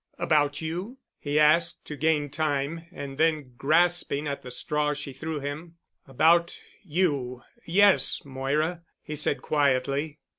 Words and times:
"About 0.17 0.61
you?" 0.61 0.97
he 1.19 1.39
asked 1.39 1.85
to 1.85 1.95
gain 1.95 2.31
time, 2.31 2.87
and 2.91 3.19
then, 3.19 3.53
grasping 3.55 4.27
at 4.27 4.41
the 4.41 4.49
straw 4.49 4.95
she 4.95 5.13
threw 5.13 5.39
him, 5.39 5.75
"about—you—yes—Moira," 6.07 8.81
he 9.03 9.15
said 9.15 9.43
quietly. 9.43 10.17